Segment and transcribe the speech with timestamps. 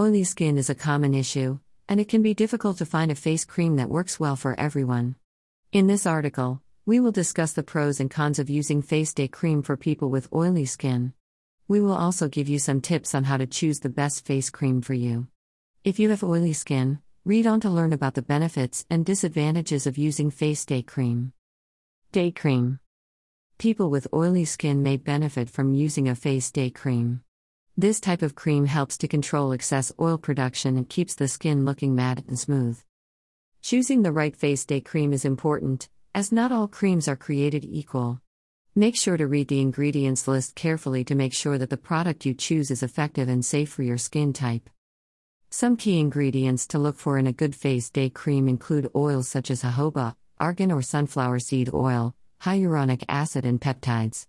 [0.00, 3.44] Oily skin is a common issue, and it can be difficult to find a face
[3.44, 5.16] cream that works well for everyone.
[5.72, 9.60] In this article, we will discuss the pros and cons of using face day cream
[9.60, 11.12] for people with oily skin.
[11.68, 14.80] We will also give you some tips on how to choose the best face cream
[14.80, 15.26] for you.
[15.84, 19.98] If you have oily skin, read on to learn about the benefits and disadvantages of
[19.98, 21.34] using face day cream.
[22.10, 22.78] Day cream.
[23.58, 27.22] People with oily skin may benefit from using a face day cream.
[27.80, 31.94] This type of cream helps to control excess oil production and keeps the skin looking
[31.94, 32.78] matte and smooth.
[33.62, 38.20] Choosing the right face day cream is important, as not all creams are created equal.
[38.74, 42.34] Make sure to read the ingredients list carefully to make sure that the product you
[42.34, 44.68] choose is effective and safe for your skin type.
[45.48, 49.50] Some key ingredients to look for in a good face day cream include oils such
[49.50, 54.26] as jojoba, argan or sunflower seed oil, hyaluronic acid, and peptides.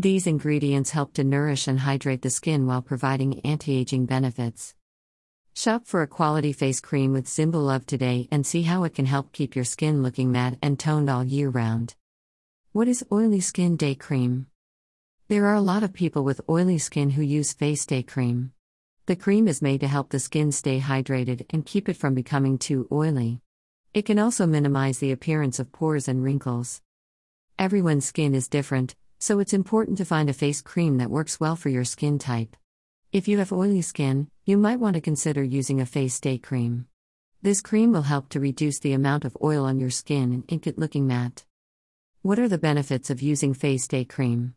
[0.00, 4.76] These ingredients help to nourish and hydrate the skin while providing anti aging benefits.
[5.56, 9.32] Shop for a quality face cream with Zimblelove today and see how it can help
[9.32, 11.96] keep your skin looking matte and toned all year round.
[12.70, 14.46] What is Oily Skin Day Cream?
[15.26, 18.52] There are a lot of people with oily skin who use Face Day Cream.
[19.06, 22.56] The cream is made to help the skin stay hydrated and keep it from becoming
[22.56, 23.40] too oily.
[23.94, 26.82] It can also minimize the appearance of pores and wrinkles.
[27.58, 31.56] Everyone's skin is different, so it's important to find a face cream that works well
[31.56, 32.56] for your skin type.
[33.12, 36.86] If you have oily skin, you might want to consider using a face day cream.
[37.42, 40.66] This cream will help to reduce the amount of oil on your skin and ink
[40.66, 41.44] it looking matte.
[42.22, 44.54] What are the benefits of using face day cream?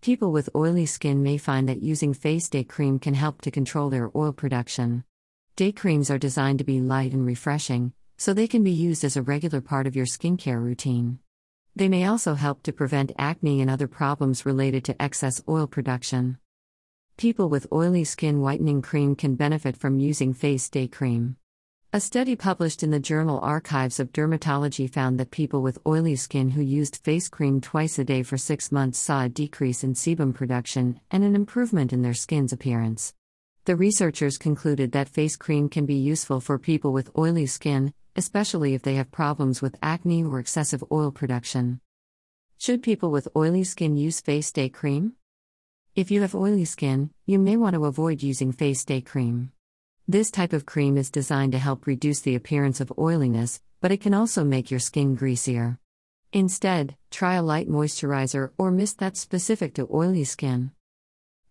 [0.00, 3.90] People with oily skin may find that using face day cream can help to control
[3.90, 5.04] their oil production.
[5.56, 9.16] Day creams are designed to be light and refreshing, so they can be used as
[9.16, 11.18] a regular part of your skincare routine.
[11.76, 16.38] They may also help to prevent acne and other problems related to excess oil production.
[17.18, 21.36] People with oily skin whitening cream can benefit from using face day cream.
[21.92, 26.48] A study published in the journal Archives of Dermatology found that people with oily skin
[26.48, 30.34] who used face cream twice a day for six months saw a decrease in sebum
[30.34, 33.12] production and an improvement in their skin's appearance.
[33.66, 38.74] The researchers concluded that face cream can be useful for people with oily skin, especially
[38.74, 41.80] if they have problems with acne or excessive oil production.
[42.58, 45.14] Should people with oily skin use face day cream?
[45.96, 49.50] If you have oily skin, you may want to avoid using face day cream.
[50.06, 54.00] This type of cream is designed to help reduce the appearance of oiliness, but it
[54.00, 55.80] can also make your skin greasier.
[56.32, 60.70] Instead, try a light moisturizer or mist that's specific to oily skin.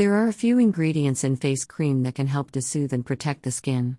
[0.00, 3.42] There are a few ingredients in face cream that can help to soothe and protect
[3.42, 3.98] the skin.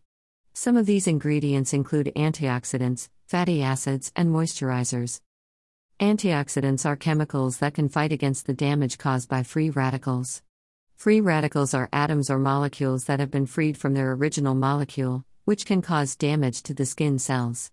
[0.52, 5.22] Some of these ingredients include antioxidants, fatty acids, and moisturizers.
[6.00, 10.42] Antioxidants are chemicals that can fight against the damage caused by free radicals.
[10.96, 15.68] Free radicals are atoms or molecules that have been freed from their original molecule, which
[15.68, 17.70] can cause damage to the skin cells.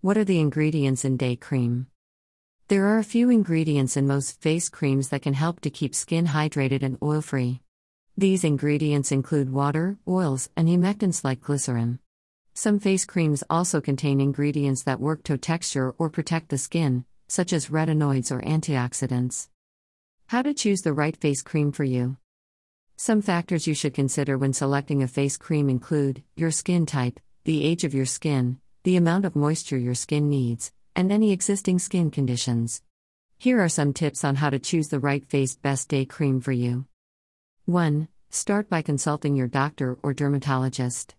[0.00, 1.86] What are the ingredients in day cream?
[2.68, 6.28] There are a few ingredients in most face creams that can help to keep skin
[6.28, 7.60] hydrated and oil free.
[8.16, 11.98] These ingredients include water, oils, and humectants like glycerin.
[12.54, 17.52] Some face creams also contain ingredients that work to texture or protect the skin, such
[17.52, 19.48] as retinoids or antioxidants.
[20.28, 22.16] How to choose the right face cream for you.
[22.96, 27.62] Some factors you should consider when selecting a face cream include your skin type, the
[27.62, 32.10] age of your skin, the amount of moisture your skin needs, and any existing skin
[32.10, 32.82] conditions.
[33.38, 36.52] Here are some tips on how to choose the right face best day cream for
[36.52, 36.86] you.
[37.66, 38.08] 1.
[38.30, 41.14] Start by consulting your doctor or dermatologist.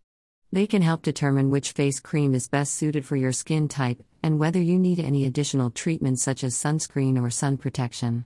[0.51, 4.39] They can help determine which face cream is best suited for your skin type and
[4.39, 8.25] whether you need any additional treatments such as sunscreen or sun protection.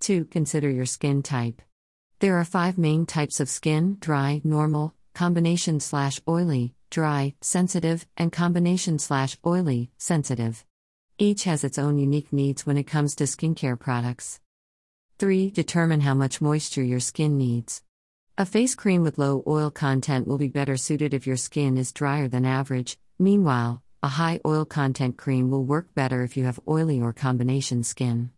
[0.00, 0.24] 2.
[0.26, 1.60] Consider your skin type.
[2.20, 8.32] There are five main types of skin dry, normal, combination slash oily, dry, sensitive, and
[8.32, 10.64] combination slash oily, sensitive.
[11.18, 14.40] Each has its own unique needs when it comes to skincare products.
[15.18, 15.50] 3.
[15.50, 17.82] Determine how much moisture your skin needs.
[18.38, 21.92] A face cream with low oil content will be better suited if your skin is
[21.92, 22.98] drier than average.
[23.18, 27.82] Meanwhile, a high oil content cream will work better if you have oily or combination
[27.82, 28.30] skin.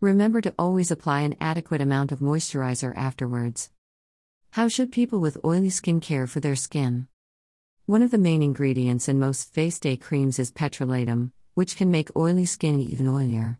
[0.00, 3.70] Remember to always apply an adequate amount of moisturizer afterwards.
[4.52, 7.08] How should people with oily skin care for their skin?
[7.86, 12.14] One of the main ingredients in most face day creams is petrolatum, which can make
[12.16, 13.58] oily skin even oilier.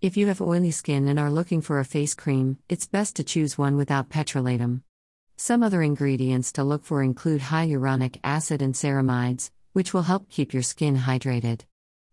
[0.00, 3.24] If you have oily skin and are looking for a face cream, it's best to
[3.24, 4.82] choose one without petrolatum.
[5.36, 10.52] Some other ingredients to look for include hyaluronic acid and ceramides, which will help keep
[10.52, 11.60] your skin hydrated.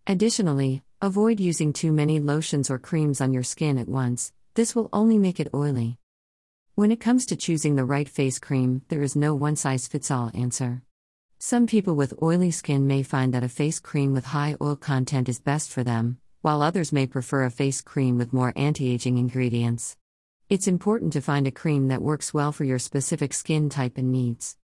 [0.05, 4.89] Additionally, avoid using too many lotions or creams on your skin at once, this will
[4.93, 5.97] only make it oily.
[6.75, 10.11] When it comes to choosing the right face cream, there is no one size fits
[10.11, 10.83] all answer.
[11.39, 15.29] Some people with oily skin may find that a face cream with high oil content
[15.29, 19.19] is best for them, while others may prefer a face cream with more anti aging
[19.19, 19.97] ingredients.
[20.49, 24.11] It's important to find a cream that works well for your specific skin type and
[24.11, 24.57] needs.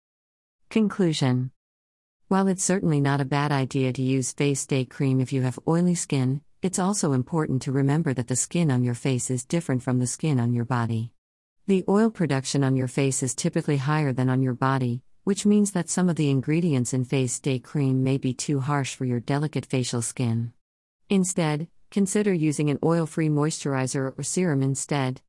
[0.70, 1.52] Conclusion
[2.30, 5.60] While it's certainly not a bad idea to use face day cream if you have
[5.68, 9.84] oily skin, it's also important to remember that the skin on your face is different
[9.84, 11.12] from the skin on your body.
[11.68, 15.72] The oil production on your face is typically higher than on your body, which means
[15.72, 19.20] that some of the ingredients in face day cream may be too harsh for your
[19.20, 20.54] delicate facial skin.
[21.10, 25.20] Instead, consider using an oil free moisturizer or serum instead.